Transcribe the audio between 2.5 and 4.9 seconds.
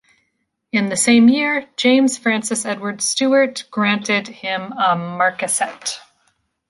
Edward Stuart granted him